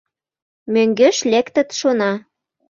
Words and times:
Мӧҥгеш 0.73 1.17
лектыт 1.31 1.69
шона 1.79 2.11